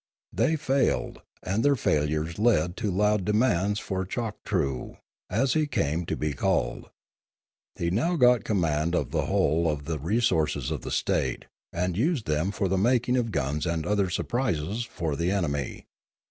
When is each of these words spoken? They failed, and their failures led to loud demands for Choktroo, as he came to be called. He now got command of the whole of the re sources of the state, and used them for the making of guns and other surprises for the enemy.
They 0.33 0.55
failed, 0.55 1.21
and 1.43 1.63
their 1.63 1.75
failures 1.75 2.39
led 2.39 2.75
to 2.77 2.89
loud 2.89 3.23
demands 3.23 3.79
for 3.79 4.03
Choktroo, 4.03 4.97
as 5.29 5.53
he 5.53 5.67
came 5.67 6.07
to 6.07 6.17
be 6.17 6.33
called. 6.33 6.89
He 7.75 7.91
now 7.91 8.15
got 8.15 8.43
command 8.43 8.95
of 8.95 9.11
the 9.11 9.27
whole 9.27 9.69
of 9.69 9.85
the 9.85 9.99
re 9.99 10.19
sources 10.19 10.71
of 10.71 10.81
the 10.81 10.89
state, 10.89 11.45
and 11.71 11.95
used 11.95 12.25
them 12.25 12.49
for 12.51 12.67
the 12.67 12.79
making 12.79 13.15
of 13.15 13.29
guns 13.29 13.67
and 13.67 13.85
other 13.85 14.09
surprises 14.09 14.85
for 14.85 15.15
the 15.15 15.29
enemy. 15.29 15.85